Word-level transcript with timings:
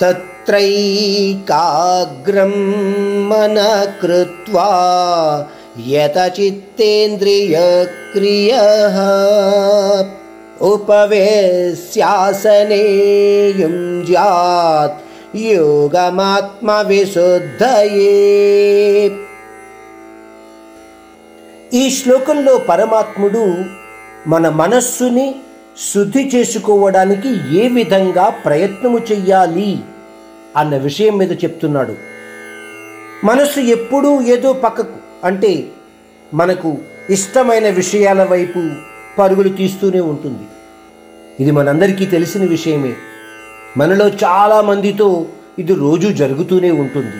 తత్రైకాగ్రం 0.00 0.54
మన 3.30 3.56
కృత్వా 4.00 4.68
యతచిత్తేంద్రియక్రియ 5.88 8.52
ఉపవేశ్యాసనే 10.68 12.84
యుంజ్యాత్ 13.60 14.98
యోగమాత్మవిశుద్ధయే 15.42 18.14
ఈ 21.74 21.90
శ్లోకంలో 21.90 22.54
పరమాత్ముడు 22.68 23.44
మన 24.26 24.48
మనస్సుని 24.58 25.26
శుద్ధి 25.78 26.30
చేసుకోవడానికి 26.34 27.58
ఏ 27.58 27.68
విధంగా 27.68 28.28
ప్రయత్నము 28.28 28.98
చెయ్యాలి 28.98 29.80
అన్న 30.56 30.76
విషయం 30.76 31.16
మీద 31.16 31.32
చెప్తున్నాడు. 31.32 31.94
మనస్సు 33.24 33.60
ఎప్పుడూ 33.60 34.22
ఏదో 34.22 34.52
పక్కకు 34.52 34.94
అంటే 35.24 35.68
మనకు 36.34 36.78
ఇష్టమైన 37.10 37.70
విషయాల 37.70 38.24
వైపు 38.24 38.70
పరుగులు 39.18 39.48
తీస్తూనే 39.48 40.00
ఉంటుంది. 40.00 40.46
ఇది 41.40 41.50
మనందరికీ 41.50 42.06
తెలిసిన 42.06 42.44
విషయమే. 42.44 42.92
మనలో 43.76 44.08
చాలామందితో 44.08 45.26
ఇది 45.58 45.74
రోజు 45.74 46.08
జరుగుతూనే 46.08 46.70
ఉంటుంది. 46.70 47.16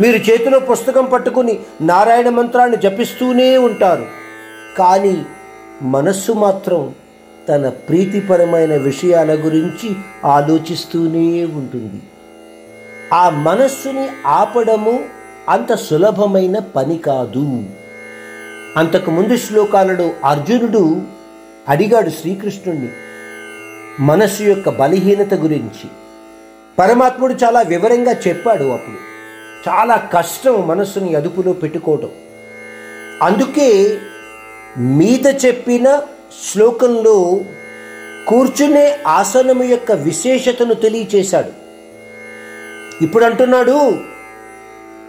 మీరు 0.00 0.16
చేతిలో 0.16 0.58
పుస్తకం 0.58 1.04
పట్టుకుని 1.04 1.58
నారాయణ 1.80 2.28
మంత్రాన్ని 2.28 2.76
జపిస్తూనే 2.76 3.56
ఉంటారు. 3.56 4.06
కానీ 4.78 5.26
మనస్సు 5.82 6.32
మాత్రం 6.32 6.94
తన 7.48 7.68
ప్రీతిపరమైన 7.68 8.76
విషయాల 8.76 9.34
గురించి 9.34 9.96
ఆలోచిస్తూనే 10.24 11.44
ఉంటుంది. 11.44 12.02
ఆ 13.12 13.30
మనస్సుని 13.30 14.08
ఆపడము 14.26 15.04
అంత 15.48 15.74
సులభమైన 15.74 16.58
పని 16.58 16.98
కాదు. 16.98 17.64
అంతకు 18.76 19.10
ముందు 19.10 19.36
శ్లోకాలలో 19.36 20.10
అర్జునుడు 20.24 21.02
అడిగాడు 21.68 22.10
శ్రీకృష్ణుణ్ణి 22.10 22.88
మనస్సు 24.00 24.42
యొక్క 24.42 24.68
బలహీనత 24.68 25.34
గురించి. 25.34 25.90
పరమాత్ముడు 26.78 27.34
చాలా 27.34 27.62
వివరంగా 27.62 28.12
చెప్పాడు 28.12 28.64
అప్పుడు. 28.64 29.12
చాలా 29.68 29.96
కష్టం 29.96 30.68
మనస్సుని 30.68 31.14
అదుపులో 31.14 31.52
పెట్టుకోవడం 31.52 32.08
అందుకే 33.22 33.98
మీద 34.78 35.46
చెప్పిన 35.46 36.00
శ్లోకంలో 36.52 37.40
కూర్చునే 38.28 38.98
ఆసనము 39.06 39.62
యొక్క 39.62 39.92
విశేషతను 39.92 40.74
తెలియచేశాడు. 40.74 41.52
ఇప్పుడు 43.04 43.24
అంటున్నాడు 43.24 43.98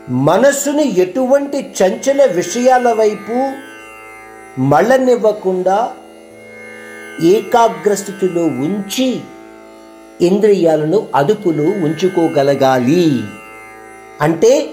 మనస్సుని 0.09 0.99
ఎటువంటి 0.99 1.73
చంచల 1.83 2.25
విషయాల 2.25 2.93
వైపు 2.93 3.51
మళ్ళనివ్వకుండా 4.61 5.93
ఏకాగ్రస్థితిలో 7.23 8.41
ఉంచి 8.41 9.21
ఇంద్రియాలను 10.21 11.07
అదుపులో 11.15 11.63
ఉంచుకోగలగాలి. 11.63 13.23
అంటే 14.21 14.69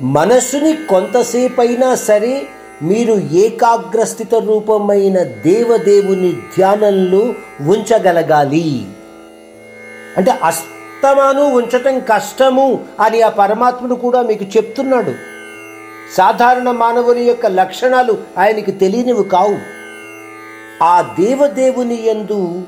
మనస్సుని 0.00 0.72
కొంతసేపైనా 0.72 1.94
సరే 1.94 2.46
మీరు 2.82 3.14
ఏకాగ్రస్థిత 3.14 4.34
రూపమైన 4.34 5.22
దేవదేవుని 5.22 6.32
ధ్యానంలో 6.32 7.34
ఉంచగలగాలి. 7.60 8.86
అంటే 10.16 10.30
అస్తమాను 10.30 11.44
ఉంచటం 11.44 12.00
కష్టము 12.00 12.84
అని 13.00 13.22
ఆ 13.22 13.28
పరమాత్ముడు 13.28 13.94
కూడా 13.94 14.22
మీకు 14.22 14.44
చెప్తున్నాడు. 14.44 15.14
సాధారణ 16.16 16.70
మానవుని 16.70 17.22
యొక్క 17.22 17.46
లక్షణాలు 17.46 18.18
ఆయనకి 18.38 18.72
తెలియనివి 18.72 19.24
కావు. 19.24 19.78
ఆ 20.84 21.14
దేవదేవుని 21.20 22.02
యందు 22.06 22.62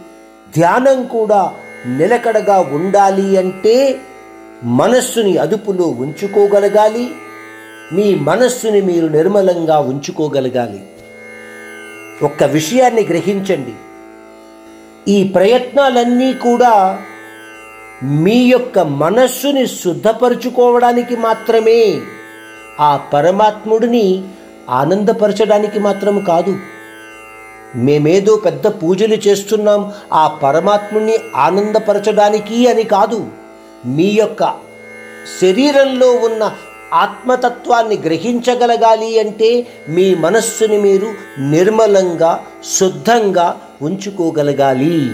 ధ్యానం 0.56 1.06
కూడా 1.06 1.54
నిలకడగా 1.86 2.58
ఉండాలి 2.58 3.38
అంటే 3.38 4.00
మనస్సుని 4.64 5.36
అదుపులో 5.36 5.84
ఉంచుకోగలగాలి. 5.84 7.10
మీ 7.92 8.14
మనస్సుని 8.14 8.80
మీరు 8.80 9.06
నిర్మలంగా 9.06 9.78
ఉంచుకోగలగాలి. 9.78 10.82
ఒక్క 12.22 12.44
విషయాన్ని 12.44 13.02
గ్రహించండి. 13.02 13.72
ఈ 15.12 15.24
ప్రయత్నాలన్నీ 15.24 16.32
కూడా 16.32 17.02
మీ 18.02 18.44
యొక్క 18.44 18.78
మనస్సుని 18.78 19.66
శుద్ధపరుచుకోవడానికి 19.66 21.16
మాత్రమే 21.16 22.00
ఆ 22.80 22.96
పరమాత్ముడిని 22.96 24.24
ఆనందపరచడానికి 24.70 25.78
మాత్రం 25.78 26.24
కాదు. 26.24 26.58
మేమేదో 27.76 28.36
పెద్ద 28.36 28.66
పూజలు 28.66 29.14
చేస్తున్నాం 29.14 29.92
ఆ 30.12 30.28
పరమాత్ముని 30.28 31.18
ఆనందపరచడానికి 31.36 32.68
అని 32.70 32.82
కాదు. 32.82 33.28
మీ 33.86 34.04
యొక్క 34.04 34.54
శరీరంలో 35.42 36.12
ఉన్న 36.12 36.52
ఆత్మతత్వాన్ని 36.92 37.96
గ్రహించగలగాలి 37.96 39.18
అంటే 39.18 39.66
మీ 39.88 40.14
మనస్సుని 40.14 40.78
మీరు 40.78 41.14
నిర్మలంగా 41.38 42.46
శుద్ధంగా 42.78 43.60
ఉంచుకోగలగాలి. 43.82 45.10